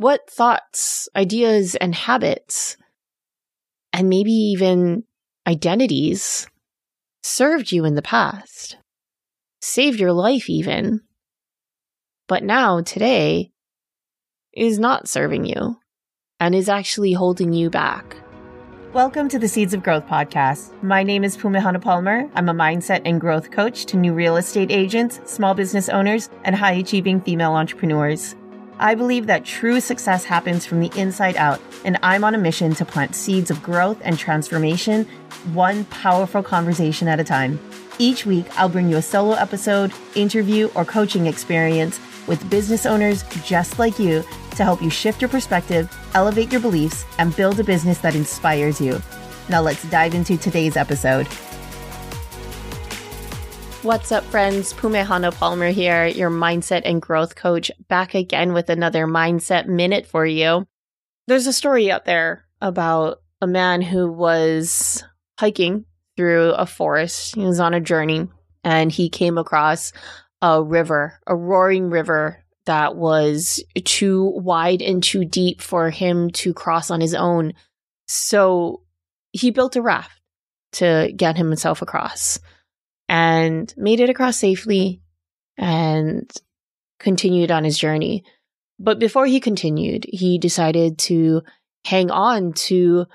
[0.00, 2.76] What thoughts, ideas, and habits,
[3.92, 5.02] and maybe even
[5.44, 6.46] identities
[7.24, 8.76] served you in the past,
[9.60, 11.00] saved your life even,
[12.28, 13.50] but now, today,
[14.54, 15.80] is not serving you
[16.38, 18.18] and is actually holding you back?
[18.92, 20.80] Welcome to the Seeds of Growth podcast.
[20.80, 22.30] My name is Pumehana Palmer.
[22.36, 26.54] I'm a mindset and growth coach to new real estate agents, small business owners, and
[26.54, 28.36] high achieving female entrepreneurs.
[28.80, 32.76] I believe that true success happens from the inside out, and I'm on a mission
[32.76, 35.04] to plant seeds of growth and transformation,
[35.52, 37.58] one powerful conversation at a time.
[37.98, 43.24] Each week, I'll bring you a solo episode, interview, or coaching experience with business owners
[43.44, 47.64] just like you to help you shift your perspective, elevate your beliefs, and build a
[47.64, 49.02] business that inspires you.
[49.48, 51.26] Now, let's dive into today's episode.
[53.88, 54.74] What's up, friends?
[54.74, 60.26] Pumehana Palmer here, your mindset and growth coach, back again with another mindset minute for
[60.26, 60.66] you.
[61.26, 65.02] There's a story out there about a man who was
[65.40, 65.86] hiking
[66.18, 67.34] through a forest.
[67.34, 68.28] He was on a journey
[68.62, 69.94] and he came across
[70.42, 76.52] a river, a roaring river that was too wide and too deep for him to
[76.52, 77.54] cross on his own.
[78.06, 78.82] So
[79.32, 80.20] he built a raft
[80.72, 82.38] to get himself across
[83.08, 85.00] and made it across safely
[85.56, 86.30] and
[86.98, 88.24] continued on his journey.
[88.78, 91.42] But before he continued, he decided to
[91.84, 93.06] hang on to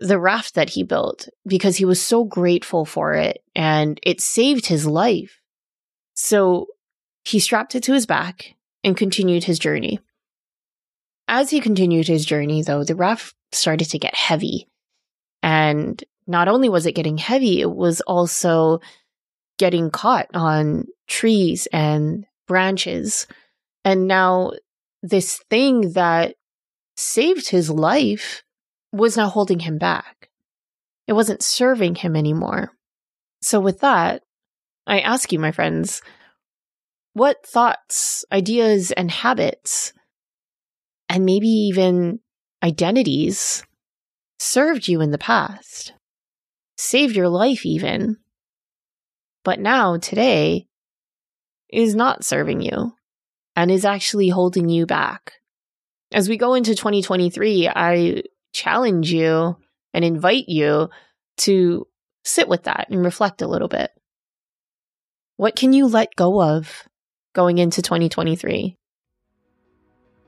[0.00, 4.66] the raft that he built because he was so grateful for it and it saved
[4.66, 5.40] his life.
[6.14, 6.66] So
[7.24, 8.54] he strapped it to his back
[8.84, 9.98] and continued his journey.
[11.26, 14.68] As he continued his journey, though, the raft started to get heavy.
[15.42, 18.80] And not only was it getting heavy, it was also
[19.58, 23.26] getting caught on trees and branches.
[23.84, 24.52] And now
[25.02, 26.36] this thing that
[26.96, 28.42] saved his life
[28.92, 30.30] was now holding him back.
[31.06, 32.72] It wasn't serving him anymore.
[33.40, 34.22] So, with that,
[34.86, 36.02] I ask you, my friends,
[37.12, 39.92] what thoughts, ideas, and habits,
[41.08, 42.20] and maybe even
[42.62, 43.64] identities
[44.38, 45.92] served you in the past,
[46.76, 48.16] saved your life even,
[49.48, 50.66] but now, today,
[51.70, 52.92] is not serving you
[53.56, 55.40] and is actually holding you back.
[56.12, 59.56] As we go into 2023, I challenge you
[59.94, 60.90] and invite you
[61.38, 61.86] to
[62.24, 63.90] sit with that and reflect a little bit.
[65.38, 66.86] What can you let go of
[67.32, 68.76] going into 2023?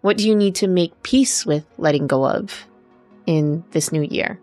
[0.00, 2.66] What do you need to make peace with letting go of
[3.26, 4.40] in this new year?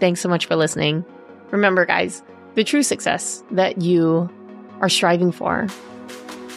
[0.00, 1.02] Thanks so much for listening.
[1.50, 2.22] Remember, guys,
[2.54, 4.30] the true success that you
[4.80, 5.66] are striving for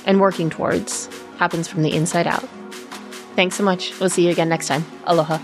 [0.05, 1.07] and working towards
[1.37, 2.47] happens from the inside out.
[3.35, 3.97] Thanks so much.
[3.99, 4.85] We'll see you again next time.
[5.05, 5.37] Aloha.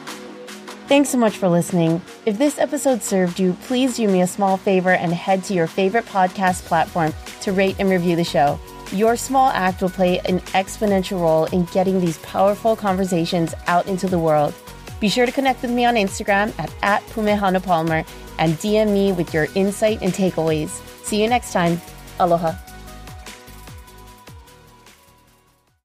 [0.87, 2.01] Thanks so much for listening.
[2.25, 5.67] If this episode served you, please do me a small favor and head to your
[5.67, 8.59] favorite podcast platform to rate and review the show.
[8.91, 14.07] Your small act will play an exponential role in getting these powerful conversations out into
[14.07, 14.53] the world.
[14.99, 18.03] Be sure to connect with me on Instagram at, at Pumehana Palmer
[18.41, 20.69] and DM me with your insight and takeaways.
[21.05, 21.79] See you next time.
[22.19, 22.53] Aloha.